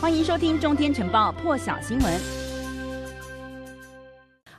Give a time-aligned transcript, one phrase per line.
[0.00, 2.37] 欢迎收听《中天晨报》破晓新闻。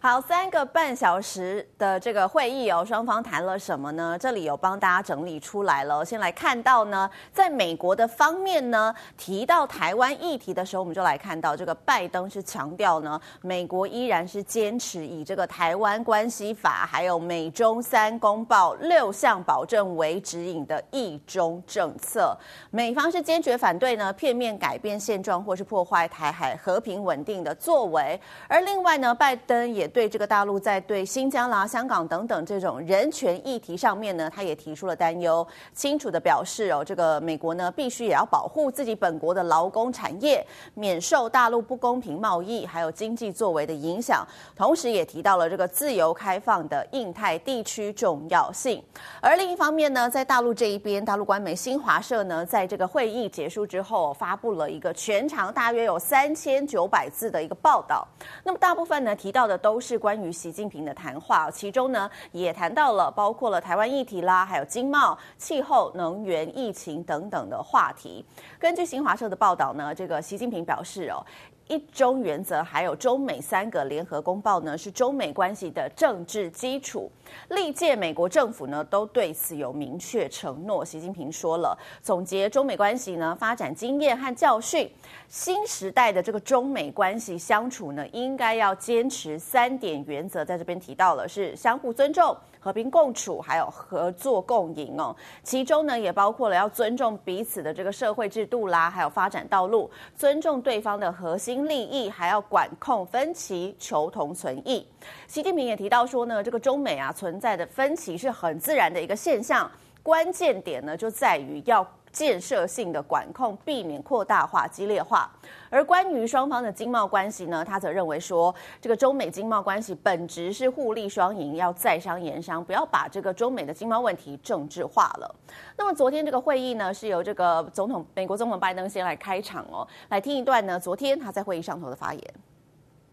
[0.01, 4.17] 好，三个半小时的这个会议哦，双方谈了什么呢？
[4.17, 6.05] 这里有帮大家整理出来了。
[6.05, 22.33] 先来看到呢，在美国的方面呢，提到台湾议题的时候，我们就来看到这个拜登是强调呢，美国依然是坚持以这个台湾关系法，还有美中三公报六项保证为指引的一中政策。
[22.71, 28.17] 美方是坚决反对呢，片面改变现状或是破坏台海和平稳定的作为。
[28.47, 44.23] 而另外呢，拜登也对这个大陆在对新疆啦、香港等等这种人权议题上面呢，他也提出了担忧，清楚地表示哦，这个美国呢必须也要保护自己本国的劳工产业，免受大陆不公平贸易还有经济作为的影响，
[44.55, 48.83] 同时也提到了这个自由开放的印太地区重要性。
[49.19, 58.07] 而另一方面呢，在大陆这一边，大陆官媒新华社呢，在这个会议结束之后，发布了一个全长大约有三千九百字的一个报道，
[58.43, 59.78] 那么大部分呢提到的都。
[59.79, 68.25] 是关于习近平的谈话，其中呢也谈到了包括了台湾议题啦，还有经贸、气候、能源、疫情等等的话题。
[68.57, 71.25] 根据新华社的报道呢，这个习近平表示哦。
[71.69, 77.09] 一中原则，还有中美三个联合公报呢，是中美关系的政治基础。
[77.49, 80.83] 历届美国政府呢，都对此有明确承诺。
[80.83, 84.89] 习近平说了，总结中美关系呢发展经验和教训，
[85.27, 92.35] 新时代的这个中美关系相处呢，应该要坚持三点原则，在这边提到了是相互尊重。
[92.59, 95.15] 和平共处，还有合作共赢哦。
[95.43, 104.85] 其中呢，也包括了要尊重彼此的这个社会制度啦，还有发展道路，尊重对方的核心利益，还要管控分歧，求同存异。
[105.27, 109.71] 习近平也提到说呢，这个中美啊存在的分歧是很自然的一个现象，
[110.03, 111.87] 关键点呢就在于要。
[112.11, 115.31] 建设性的管控，避免扩大化、激烈化。
[115.69, 125.35] 而关于双方的经贸关系呢，他则认为说，这个中美经贸关系本质是互利双赢，要在商言商，不要把这个中美的经贸问题政治化了。
[125.77, 132.23] 那么昨天这个会议呢，是由这个总统美国总统拜登先来开场哦，来听一段呢，昨天他在会议上头的发言。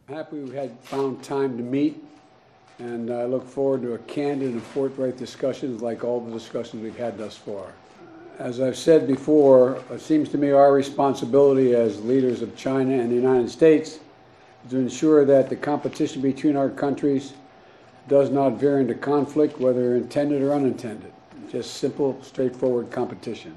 [0.08, 1.94] Happy we had found time to meet,
[2.78, 6.96] and I look forward to a candid and forthright discussions like all the discussions we've
[6.96, 7.64] had thus far.
[8.38, 13.10] As I've said before, it seems to me our responsibility as leaders of China and
[13.10, 13.98] the United States
[14.64, 17.32] is to ensure that the competition between our countries
[18.08, 21.10] does not veer into conflict, whether intended or unintended.
[21.50, 23.56] Just simple, straightforward competition.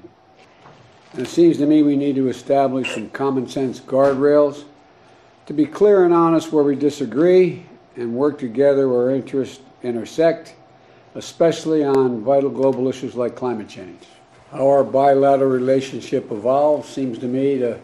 [1.12, 4.64] And it seems to me we need to establish some common sense guardrails
[5.44, 7.66] to be clear and honest where we disagree
[7.96, 10.54] and work together where our interests intersect,
[11.16, 14.06] especially on vital global issues like climate change.
[14.50, 17.78] How our bilateral relationship evolves seems to me to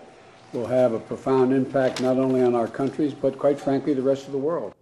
[0.53, 4.27] will have a profound impact not only on our countries, but quite frankly, the rest
[4.27, 4.75] of the world.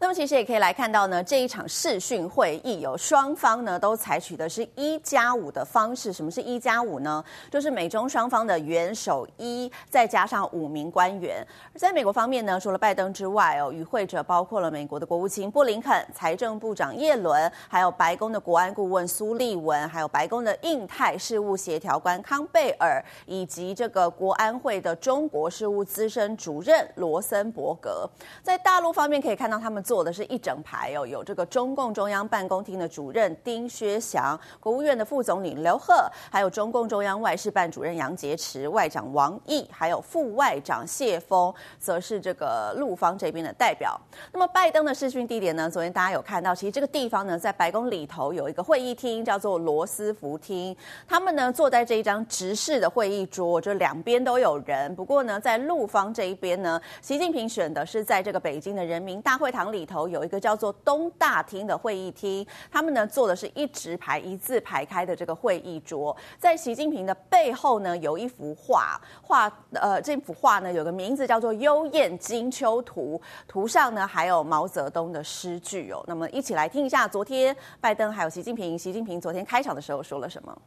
[0.00, 6.12] 那么其实也可以来看到呢，这一场视讯会议有双方呢都采取的是一加五的方式。
[6.12, 7.22] 什么是一加五呢？
[7.50, 11.44] 就是美中双方的元首一，再加上五名官员。
[11.74, 28.08] 而在美国方面呢，除了拜登之外哦，与会者包括了美国的国务卿布林肯、财政部长叶伦，还有白宫的国安顾问苏利文，还有白宫的印太事务协调官康贝尔，以及这个国安会的中国事务资深主任罗森伯格。
[28.44, 29.82] 在大陆方面可以看到他们。
[29.88, 35.94] 做的是一整排哦，有这个中共中央办公厅的主任丁薛祥，国务院的副总理刘鹤，
[36.30, 43.98] 还有中共中央外事办主任杨洁篪，外长王毅，还有副外长谢锋，则是这个陆方这边的代表。
[44.30, 45.70] 那么拜登的视讯地点呢？
[45.70, 50.76] 昨天大家有看到，其实这个地方呢，在白宫里头有一个会议厅，叫做罗斯福厅。
[51.08, 54.94] 他们呢坐在这一张直式的会议桌，就两边都有人。
[54.94, 59.77] 不过呢，在陆方这一边呢，习近平选的是在这个北京的人民大会堂里。
[59.78, 76.04] 里头有一个叫做东大厅的会议厅，他们呢坐的是一直排一字排开的这个会议桌，在习近平的背后呢有一幅画，画呃这幅画呢有个名字叫做《幽燕金秋图》，图上呢还有毛泽东的诗句哦。
[76.08, 80.62] 那么一起来听一下，昨天拜登还有习近平，习近平昨天开场的时候说了什么？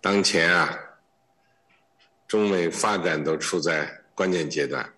[0.00, 0.78] 当前啊，
[2.28, 4.88] 中美发展都处在关键阶段。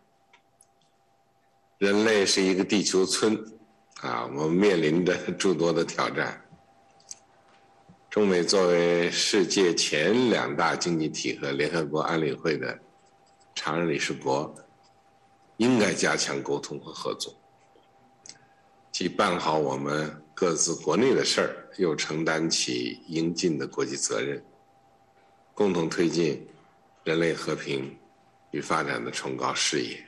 [1.79, 3.37] 人类是一个地球村，
[4.01, 6.45] 啊，我们面临着诸多的挑战。
[8.11, 12.77] 中美作为世界前两大经济体和联合国安理会的
[13.55, 14.53] 常任理事国，
[15.59, 17.33] 应该加强沟通和合作，
[18.91, 24.45] 既办好我们各自国内的事儿，又承担起应尽的国际责任，
[25.55, 26.45] 共同推进
[27.05, 27.97] 人类和平、
[28.51, 30.05] 与发展的崇高事业。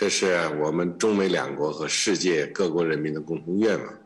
[0.00, 3.98] 这是我们中美两国和世界各国人民的共同愿望，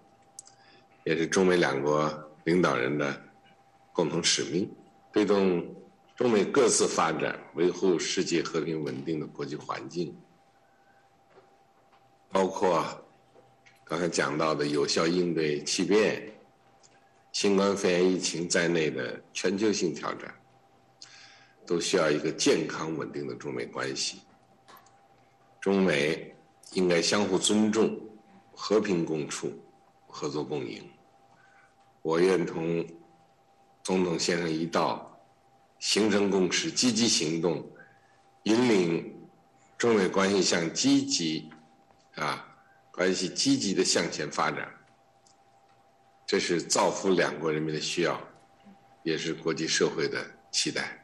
[1.05, 2.12] 也是中美两国
[2.43, 3.23] 领导人的
[3.93, 4.69] 共同使命，
[5.12, 5.64] 推动
[6.17, 10.12] 中美各自发展，维护世界和平稳定的国际环境，
[12.32, 12.85] 包括
[13.85, 16.29] 刚才讲到的有效应对气变、
[17.31, 20.35] 新冠肺炎疫情在内的全球性挑战，
[21.64, 24.19] 都需要一个健康稳定的中美关系。
[25.64, 26.37] 中美
[26.72, 27.99] 应该相互尊重、
[28.52, 29.50] 和平共处、
[30.06, 30.87] 合作共赢。
[32.02, 32.87] 我愿同
[33.82, 35.19] 总统先生一道，
[35.78, 37.66] 形成共识，积极行动，
[38.43, 39.26] 引领
[39.78, 41.49] 中美关系向积极
[42.17, 42.46] 啊
[42.93, 44.70] 关系积极的向前发展。
[46.26, 48.20] 这是造福两国人民的需要，
[49.02, 51.03] 也是国际社会的期待。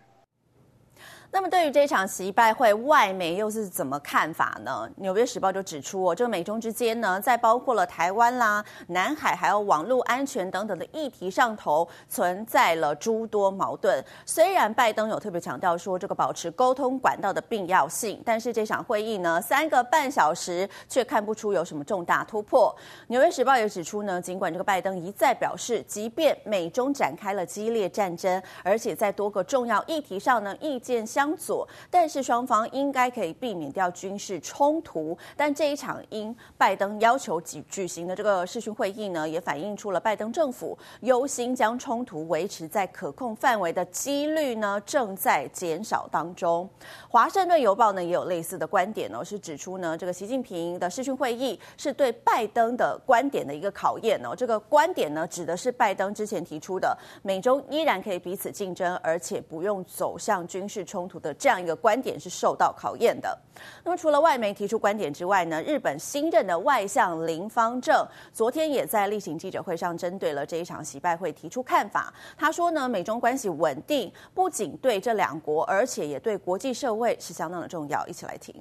[1.32, 4.90] 那么对于这场习拜会，外媒又是怎么看法呢？
[4.96, 14.04] 纽约时报就指出，哦，这个美中之间呢，在包括了台湾啦、南海，还有网络安全等等的议题上头，存在了诸多矛盾。
[14.26, 22.74] 虽然拜登有特别强调说这个保持沟通管道的必要性，但是这场会议呢，三个半小时却看不出有什么重大突破。
[23.06, 31.19] 纽约时报也指出呢，尽管这个拜登一再表示，即便美中展开了激烈战争，而且在多个重要议题上呢，意见相。
[31.20, 35.16] 相左，但是双方应该可以避免掉军事冲突。
[35.36, 46.66] 但这一场因拜登要求举举行的这个视讯会议呢，也反映出了拜登政府忧心将冲突维持在可控范围的几率呢，正在减少当中。
[47.10, 54.34] 华盛顿邮报呢也有类似的观点哦，是指出呢，这个习近平的视讯会议是对拜登的观点的一个考验哦。
[54.34, 61.15] 这个观点呢，指的是拜登之前提出的，美中依然可以彼此竞争，而且不用走向军事冲突。
[61.19, 63.37] 的这样一个观点是受到考验的。
[63.83, 72.13] 那么，除了外媒提出观点之外呢，日本新任的外相林芳正昨天也在例行记者会上针对了这一场习拜会提出看法。
[72.37, 78.05] 他说呢，美中关系稳定不仅对这两国，而且也对国际社会是相当的重要。
[78.07, 78.53] 一起来听。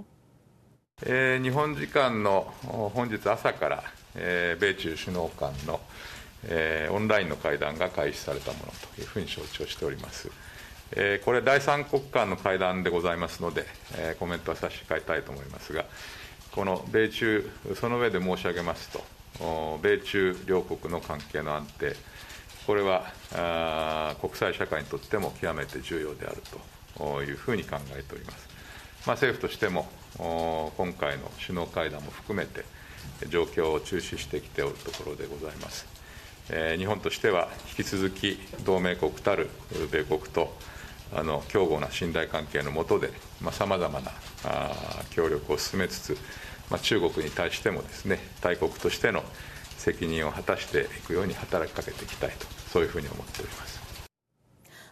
[1.05, 2.45] 呃，日本时间の
[2.95, 3.81] 本日朝から，
[4.15, 5.81] 呃，米中首脑间の，
[6.49, 10.31] 呃，オンラインの会谈が开始されたものというふうに承知をしております。
[10.96, 13.66] えこれ、第三国间の会谈でございますので、
[13.96, 15.86] えコメントは差し控えたいと思いますが、
[16.52, 21.96] この米中、その上で申し上げますと、米中両国の関系の安定、
[22.66, 26.38] これはあ国际社会にとっても极めて重要である
[26.98, 28.50] というふうに考えております。
[29.06, 29.88] まあ、政府としても、
[30.18, 32.66] 今回の首脳会谈も含めて、
[33.30, 35.86] 状况を注视してきておるところでございます。
[36.78, 37.48] 日本としては
[37.78, 39.50] 引き続き同盟国たる
[39.92, 40.52] 米国と
[41.14, 43.12] あの強固な信頼関係の下で
[43.52, 44.12] さまざ、まな
[44.46, 44.72] あ
[45.10, 46.18] 協力を進めつつ、
[46.70, 49.24] まあ、中国に対してもですね大国としての
[49.78, 53.89] 責任を果たしていくように働きかけていきたいとそういうふうに思っております。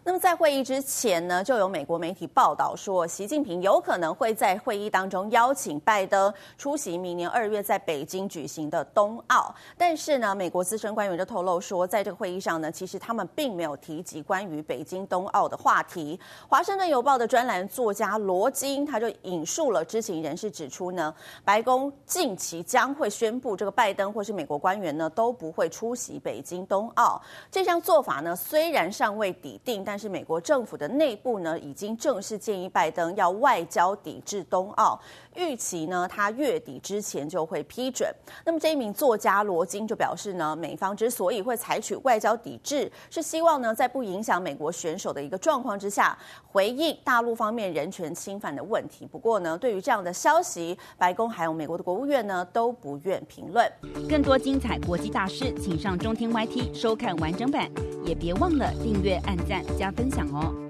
[0.07, 9.53] 那么在会议之前呢，就有美国媒体报道说，习近平有可能会在会议当中邀请拜登出席明年二月在北京举行的冬奥。
[9.77, 16.17] 但是呢，美国资深官员就透露说，在这个会议上呢，其实他们并没有提及关于北京冬奥的话题。
[16.47, 27.21] 华盛顿邮报的专栏作家罗金他就引述了知情人士指出呢，白宫近期将会宣布这个拜登或是美国官员呢都不会出席北京冬奥。
[27.51, 35.01] 这项做法呢，虽然尚未底定，但但是美国政府的内部呢，已经正式建议拜登要外交抵制冬奥，
[35.35, 38.07] 预期呢，他月底之前就会批准。
[38.45, 49.07] 那么这一名作家罗金就表示呢，美方之所以会采取外交抵制，是希望呢，在不影响美国选手的一个状况之下，回应大陆方面人权侵犯的问题。
[49.07, 53.67] 不过呢，对于这样的消息，白宫还有美国的国务院呢，都不愿评论。
[54.07, 57.67] 更多精彩国际大事，请上中天 YT 收看完整版，
[58.05, 60.66] 也别忘了订阅、按赞加分享哦。